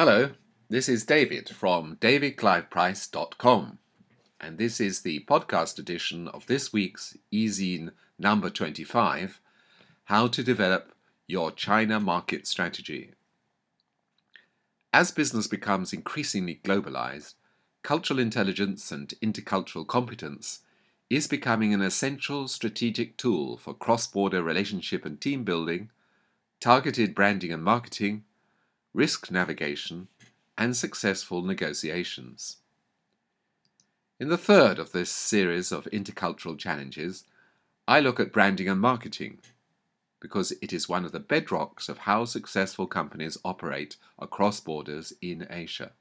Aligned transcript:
Hello, 0.00 0.30
this 0.68 0.88
is 0.88 1.04
David 1.04 1.48
from 1.48 1.96
davidcliveprice.com, 1.96 3.78
and 4.40 4.56
this 4.56 4.80
is 4.80 5.00
the 5.00 5.24
podcast 5.28 5.76
edition 5.76 6.28
of 6.28 6.46
this 6.46 6.72
week's 6.72 7.16
eZine 7.32 7.90
number 8.16 8.48
25 8.48 9.40
How 10.04 10.28
to 10.28 10.44
Develop 10.44 10.92
Your 11.26 11.50
China 11.50 11.98
Market 11.98 12.46
Strategy. 12.46 13.10
As 14.92 15.10
business 15.10 15.48
becomes 15.48 15.92
increasingly 15.92 16.60
globalized, 16.62 17.34
cultural 17.82 18.20
intelligence 18.20 18.92
and 18.92 19.12
intercultural 19.20 19.84
competence 19.84 20.60
is 21.10 21.26
becoming 21.26 21.74
an 21.74 21.82
essential 21.82 22.46
strategic 22.46 23.16
tool 23.16 23.56
for 23.56 23.74
cross 23.74 24.06
border 24.06 24.44
relationship 24.44 25.04
and 25.04 25.20
team 25.20 25.42
building, 25.42 25.90
targeted 26.60 27.16
branding 27.16 27.52
and 27.52 27.64
marketing 27.64 28.22
risk 28.98 29.30
navigation, 29.30 30.08
and 30.58 30.76
successful 30.76 31.40
negotiations. 31.40 32.56
In 34.18 34.28
the 34.28 34.36
third 34.36 34.80
of 34.80 34.90
this 34.90 35.08
series 35.08 35.70
of 35.70 35.84
intercultural 35.92 36.58
challenges, 36.58 37.22
I 37.86 38.00
look 38.00 38.18
at 38.18 38.32
branding 38.32 38.68
and 38.68 38.80
marketing 38.80 39.38
because 40.18 40.50
it 40.60 40.72
is 40.72 40.88
one 40.88 41.04
of 41.04 41.12
the 41.12 41.20
bedrocks 41.20 41.88
of 41.88 41.98
how 41.98 42.24
successful 42.24 42.88
companies 42.88 43.38
operate 43.44 43.96
across 44.18 44.58
borders 44.58 45.12
in 45.22 45.46
Asia. 45.48 45.92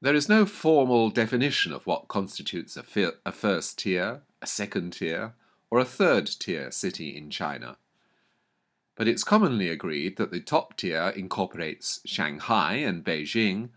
There 0.00 0.14
is 0.14 0.28
no 0.28 0.46
formal 0.46 1.10
definition 1.10 1.72
of 1.72 1.84
what 1.84 2.06
constitutes 2.06 2.76
a, 2.76 3.32
first 3.32 3.78
tier, 3.80 4.20
a 4.40 4.46
second 4.46 4.92
tier, 4.92 5.32
or 5.68 5.80
a 5.80 5.84
third 5.84 6.28
tier 6.28 6.70
city 6.70 7.08
in 7.16 7.28
China 7.28 7.76
but 8.96 9.08
it's 9.08 9.24
commonly 9.24 9.68
agreed 9.68 10.16
that 10.16 10.30
the 10.30 10.40
top 10.40 10.76
tier 10.76 11.12
incorporates 11.16 12.00
Shanghai 12.04 12.74
and 12.74 13.04
Beijing, 13.04 13.70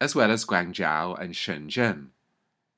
as 0.00 0.14
well 0.14 0.30
as 0.30 0.44
Guangzhou 0.44 1.20
and 1.20 1.34
Shenzhen, 1.34 2.08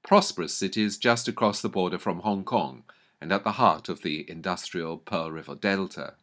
prosperous 0.03 0.55
cities 0.55 0.99
just 0.99 1.29
across 1.29 1.63
the 1.63 1.69
border 1.69 1.99
from 1.99 2.21
Hong 2.21 2.45
Kong 2.45 2.85
and 3.21 3.33
at 3.33 3.45
the 3.45 3.53
heart 3.53 3.89
of 3.89 4.03
the 4.03 4.29
industrial 4.29 4.99
Pearl 4.99 5.31
River 5.31 5.55
Delta. 5.55 6.15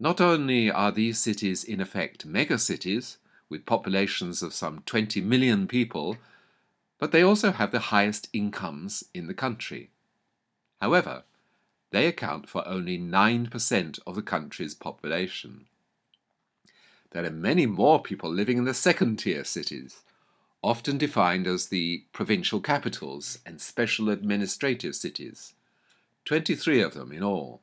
Not 0.00 0.20
only 0.20 0.70
are 0.70 0.92
these 0.92 1.18
cities 1.18 1.64
in 1.64 1.80
effect 1.80 2.26
megacities, 2.26 3.16
with 3.48 3.66
populations 3.66 4.42
of 4.42 4.52
some 4.52 4.82
20 4.86 5.20
million 5.20 5.66
people, 5.66 6.16
but 6.98 7.12
they 7.12 7.22
also 7.22 7.52
have 7.52 7.70
the 7.70 7.78
highest 7.78 8.28
incomes 8.32 9.04
in 9.14 9.26
the 9.26 9.34
country. 9.34 9.90
However, 10.80 11.24
they 11.90 12.06
account 12.06 12.48
for 12.48 12.66
only 12.66 12.98
9% 12.98 13.98
of 14.06 14.14
the 14.14 14.22
country's 14.22 14.74
population. 14.74 15.66
There 17.10 17.24
are 17.24 17.30
many 17.30 17.66
more 17.66 18.02
people 18.02 18.30
living 18.30 18.58
in 18.58 18.64
the 18.64 18.74
second 18.74 19.18
tier 19.18 19.44
cities, 19.44 20.02
often 20.62 20.98
defined 20.98 21.46
as 21.46 21.68
the 21.68 22.04
provincial 22.12 22.60
capitals 22.60 23.38
and 23.46 23.60
special 23.60 24.10
administrative 24.10 24.94
cities, 24.94 25.54
23 26.26 26.82
of 26.82 26.94
them 26.94 27.12
in 27.12 27.22
all. 27.22 27.62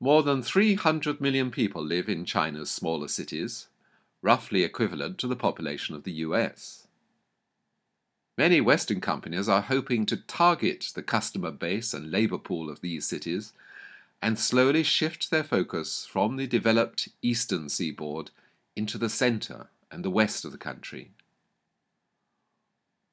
More 0.00 0.24
than 0.24 0.42
300 0.42 1.20
million 1.20 1.52
people 1.52 1.84
live 1.84 2.08
in 2.08 2.24
China's 2.24 2.72
smaller 2.72 3.06
cities, 3.06 3.68
roughly 4.20 4.64
equivalent 4.64 5.18
to 5.18 5.28
the 5.28 5.36
population 5.36 5.94
of 5.94 6.02
the 6.02 6.12
US. 6.12 6.88
Many 8.38 8.62
Western 8.62 9.00
companies 9.00 9.48
are 9.48 9.60
hoping 9.60 10.06
to 10.06 10.16
target 10.16 10.92
the 10.94 11.02
customer 11.02 11.50
base 11.50 11.92
and 11.92 12.10
labor 12.10 12.38
pool 12.38 12.70
of 12.70 12.80
these 12.80 13.06
cities 13.06 13.52
and 14.22 14.38
slowly 14.38 14.82
shift 14.82 15.30
their 15.30 15.44
focus 15.44 16.06
from 16.06 16.36
the 16.36 16.46
developed 16.46 17.08
eastern 17.20 17.68
seaboard 17.68 18.30
into 18.74 18.96
the 18.96 19.10
center 19.10 19.68
and 19.90 20.02
the 20.02 20.10
west 20.10 20.44
of 20.46 20.52
the 20.52 20.58
country. 20.58 21.10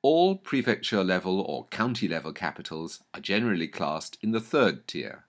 All 0.01 0.37
prefecture 0.37 1.03
level 1.03 1.41
or 1.41 1.65
county 1.65 2.07
level 2.07 2.31
capitals 2.31 3.01
are 3.13 3.19
generally 3.19 3.67
classed 3.67 4.17
in 4.21 4.31
the 4.31 4.39
third 4.39 4.87
tier. 4.87 5.25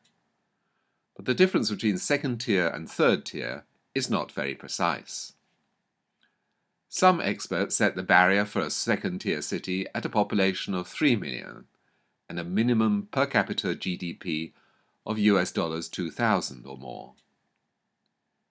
But 1.17 1.25
the 1.25 1.35
difference 1.35 1.69
between 1.71 1.99
second 1.99 2.39
tier 2.39 2.69
and 2.69 2.89
third 2.89 3.25
tier 3.25 3.65
is 3.95 4.09
not 4.09 4.31
very 4.31 4.55
precise. 4.55 5.33
Some 6.93 7.21
experts 7.21 7.77
set 7.77 7.95
the 7.95 8.03
barrier 8.03 8.45
for 8.45 8.59
a 8.59 8.69
second 8.69 9.21
tier 9.21 9.43
city 9.43 9.87
at 9.95 10.05
a 10.05 10.09
population 10.09 10.75
of 10.75 10.89
3 10.89 11.15
million 11.15 11.67
and 12.29 12.41
a 12.41 12.43
minimum 12.43 13.07
per 13.13 13.27
capita 13.27 13.69
GDP 13.69 14.51
of 15.07 15.17
US 15.17 15.53
dollars 15.53 15.89
2000 15.89 16.67
or 16.67 16.77
more. 16.77 17.15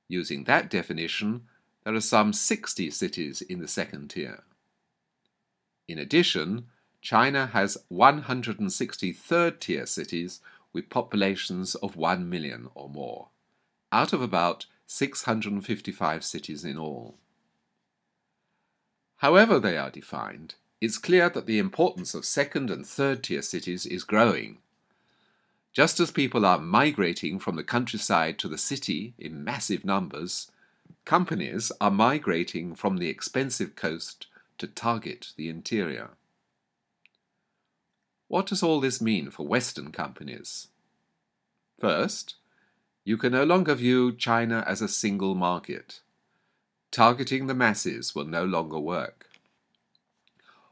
Using 0.08 0.46
that 0.46 0.70
definition, 0.70 1.48
there 1.84 1.94
are 1.94 2.00
some 2.00 2.32
60 2.32 2.90
cities 2.92 3.42
in 3.42 3.60
the 3.60 3.68
second 3.68 4.12
tier. 4.12 4.44
In 5.90 6.00
addition, 6.00 6.68
China 7.02 7.48
has 7.48 7.78
160 7.90 9.12
third 9.12 9.60
tier 9.60 9.86
cities 9.86 10.40
with 10.72 10.90
populations 10.90 11.76
of 11.76 11.98
1 11.98 12.30
million 12.30 12.70
or 12.74 12.88
more, 12.88 13.28
out 13.92 14.14
of 14.14 14.22
about 14.22 14.66
655 14.88 16.24
cities 16.24 16.64
in 16.64 16.78
all. 16.78 17.18
However 19.20 19.60
they 19.60 19.78
are 19.78 19.92
defined, 19.92 20.56
it's 20.80 20.98
clear 20.98 21.30
that 21.30 21.46
the 21.46 21.60
importance 21.60 22.14
of 22.14 22.24
second 22.24 22.72
and 22.72 22.88
third 22.88 23.22
tier 23.22 23.42
cities 23.42 23.86
is 23.86 24.06
growing. 24.06 24.60
Just 25.74 26.00
as 26.00 26.10
people 26.10 26.46
are 26.46 26.58
migrating 26.58 27.38
from 27.38 27.58
the 27.58 27.64
countryside 27.64 28.40
to 28.40 28.48
the 28.48 28.58
city 28.58 29.14
in 29.18 29.44
massive 29.44 29.84
numbers, 29.84 30.50
companies 31.04 31.70
are 31.82 31.92
migrating 31.92 32.76
from 32.76 32.96
the 32.96 33.10
expensive 33.10 33.76
coast 33.76 34.28
to 34.58 34.68
target 34.68 35.34
the 35.36 35.50
interior. 35.50 36.12
What 38.30 38.46
does 38.46 38.64
all 38.64 38.80
this 38.80 39.02
mean 39.02 39.32
for 39.32 39.46
Western 39.46 39.92
companies? 39.92 40.70
First, 41.78 42.36
you 43.04 43.18
can 43.18 43.34
no 43.34 43.44
longer 43.44 43.76
view 43.76 44.14
China 44.14 44.64
as 44.66 44.82
a 44.82 44.88
single 44.88 45.36
market 45.36 46.00
targeting 46.92 47.48
the 47.48 47.54
masses 47.54 48.16
will 48.16 48.26
no 48.26 48.44
longer 48.44 48.80
work. 48.80 49.30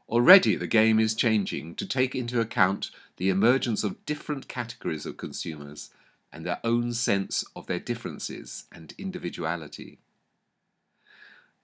Already 0.08 0.56
the 0.56 0.66
game 0.66 0.98
is 0.98 1.14
changing 1.14 1.74
to 1.74 1.86
take 1.86 2.14
into 2.14 2.40
account 2.40 2.90
the 3.18 3.28
emergence 3.28 3.84
of 3.84 4.04
different 4.06 4.48
categories 4.48 5.04
of 5.04 5.16
consumers 5.16 5.90
and 6.32 6.46
their 6.46 6.60
own 6.64 6.92
sense 6.92 7.44
of 7.54 7.66
their 7.66 7.78
differences 7.78 8.64
and 8.72 8.94
individuality. 8.98 9.98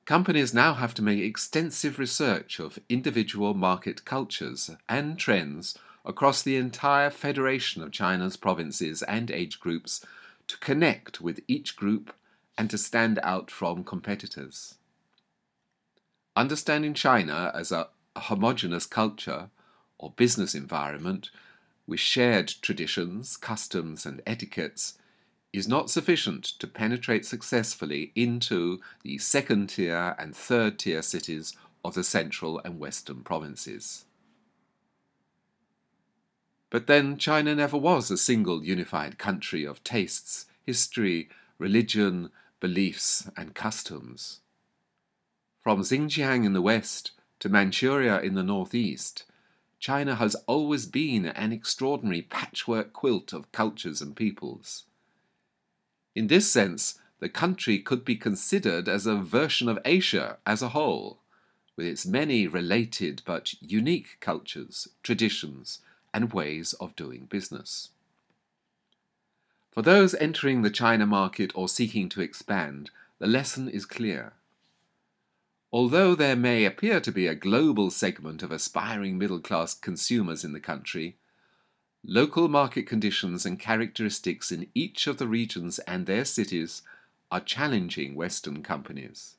Companies 0.05 0.53
now 0.53 0.75
have 0.75 0.93
to 0.95 1.03
make 1.03 1.21
extensive 1.21 1.99
research 1.99 2.59
of 2.59 2.79
individual 2.91 3.55
market 3.55 4.05
cultures 4.05 4.71
and 4.87 5.19
trends 5.19 5.79
across 6.05 6.43
the 6.43 6.57
entire 6.57 7.09
federation 7.09 7.83
of 7.83 7.91
China's 7.91 8.37
provinces 8.37 9.03
and 9.05 9.31
age 9.31 9.59
groups 9.59 10.05
to 10.47 10.59
connect 10.59 11.23
with 11.23 11.41
each 11.49 11.77
group 11.77 12.13
and 12.57 12.71
to 12.71 12.79
stand 12.79 13.19
out 13.23 13.51
from 13.51 13.85
competitors. 13.85 14.77
Understanding 16.37 16.95
China 16.95 17.51
as 17.55 17.71
a 17.73 17.89
homogeneous 18.17 18.87
culture 18.87 19.51
or 19.99 20.13
business 20.13 20.55
environment 20.55 21.31
with 21.87 22.01
shared 22.01 22.49
traditions, 22.63 23.37
customs, 23.37 24.07
and 24.07 24.23
etiquettes 24.27 24.99
is 25.53 25.69
not 25.69 25.91
sufficient 25.91 26.45
to 26.45 26.67
penetrate 26.67 27.25
successfully 27.25 28.11
into 28.17 28.81
the 29.03 29.19
second 29.19 29.69
tier 29.69 30.17
and 30.19 30.35
third 30.35 30.79
tier 30.79 31.03
cities 31.03 31.55
of 31.85 31.95
the 31.95 32.03
central 32.03 32.61
and 32.65 32.81
western 32.81 33.23
provinces. 33.23 34.05
But 36.71 36.89
then 36.89 37.19
China 37.19 37.55
never 37.55 37.77
was 37.77 38.11
a 38.11 38.19
single 38.19 38.65
unified 38.65 39.17
country 39.17 39.65
of 39.65 39.85
tastes, 39.85 40.47
history, 40.67 41.29
religion, 41.59 42.31
beliefs, 42.61 43.29
and 43.37 43.55
customs. 43.55 44.41
From 45.63 45.81
Xinjiang 45.81 46.45
in 46.45 46.53
the 46.53 46.63
west 46.63 47.13
to 47.41 47.49
Manchuria 47.49 48.21
in 48.21 48.35
the 48.35 48.43
northeast, 48.43 49.25
China 49.79 50.15
has 50.15 50.35
always 50.47 50.87
been 50.87 51.27
an 51.27 51.53
extraordinary 51.53 52.23
patchwork 52.23 52.93
quilt 52.93 53.33
of 53.33 53.53
cultures 53.53 54.01
and 54.01 54.17
peoples. 54.17 54.85
In 56.15 56.29
this 56.29 56.51
sense, 56.51 56.99
the 57.21 57.29
country 57.29 57.79
could 57.79 58.05
be 58.05 58.17
considered 58.17 58.89
as 58.89 59.07
a 59.07 59.17
version 59.17 59.69
of 59.69 59.79
Asia 59.85 60.39
as 60.47 60.63
a 60.63 60.71
whole, 60.71 61.21
with 61.77 61.87
its 61.87 62.07
many 62.07 62.47
related 62.47 63.23
but 63.25 63.55
unique 63.61 64.19
cultures, 64.21 64.89
traditions, 65.03 65.81
and 66.13 66.33
ways 66.33 66.73
of 66.75 66.95
doing 66.97 67.25
business. 67.25 67.91
For 69.75 69.83
those 69.83 70.15
entering 70.15 70.63
the 70.63 70.71
China 70.71 71.05
market 71.05 71.51
or 71.57 71.69
seeking 71.69 72.09
to 72.11 72.21
expand, 72.21 72.91
the 73.19 73.27
lesson 73.27 73.69
is 73.69 73.85
clear. 73.85 74.35
Although 75.73 76.15
there 76.15 76.37
may 76.37 76.65
appear 76.65 77.01
to 77.01 77.11
be 77.11 77.27
a 77.27 77.35
global 77.35 77.91
segment 77.91 78.45
of 78.45 78.53
aspiring 78.53 79.19
middle 79.19 79.41
class 79.41 79.75
consumers 79.75 80.45
in 80.45 80.53
the 80.53 80.61
country, 80.61 81.17
local 82.05 82.47
market 82.47 82.87
conditions 82.87 83.45
and 83.45 83.59
characteristics 83.59 84.53
in 84.53 84.69
each 84.75 85.09
of 85.09 85.17
the 85.17 85.27
regions 85.27 85.81
and 85.81 86.07
their 86.07 86.25
cities 86.25 86.83
are 87.33 87.41
challenging 87.41 88.15
Western 88.15 88.63
companies. 88.63 89.35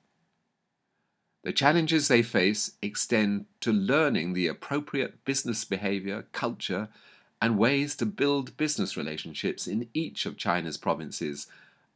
The 1.44 1.54
challenges 1.54 2.10
they 2.10 2.24
face 2.24 2.72
extend 2.82 3.46
to 3.62 3.72
learning 3.72 4.34
the 4.34 4.48
appropriate 4.48 5.24
business 5.24 5.64
behavior, 5.64 6.26
culture, 6.34 6.90
and 7.46 7.60
ways 7.60 7.96
to 7.96 8.08
build 8.08 8.58
business 8.58 8.98
relationships 8.98 9.68
in 9.68 9.88
each 9.94 10.26
of 10.26 10.36
China's 10.36 10.78
provinces, 10.78 11.46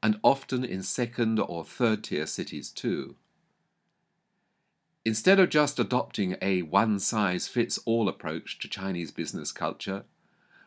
and 0.03 0.19
often 0.21 0.63
in 0.63 0.83
second 0.83 1.39
or 1.39 1.65
third 1.65 2.03
tier 2.03 2.27
cities 2.27 2.69
too. 2.69 3.15
Instead 5.03 5.39
of 5.39 5.49
just 5.49 5.79
adopting 5.79 6.37
a 6.39 6.61
one 6.61 6.99
size 6.99 7.47
fits 7.47 7.79
all 7.85 8.07
approach 8.07 8.59
to 8.59 8.67
Chinese 8.67 9.09
business 9.09 9.51
culture, 9.51 10.03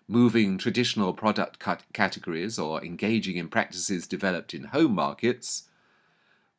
moving 0.09 0.59
traditional 0.59 1.13
product 1.13 1.65
categories 1.93 2.59
or 2.59 2.85
engaging 2.85 3.37
in 3.37 3.47
practices 3.47 4.09
developed 4.09 4.53
in 4.53 4.65
home 4.65 4.97
markets, 4.97 5.69